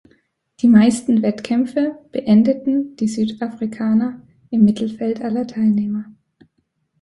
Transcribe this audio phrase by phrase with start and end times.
[0.61, 6.11] Die meisten Wettkämpfe beendeten die Südafrikaner im Mittelfeld aller Teilnehmer.